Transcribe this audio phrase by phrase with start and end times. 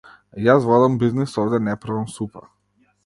[0.45, 2.47] Јас водам бизнис овде не правам супа.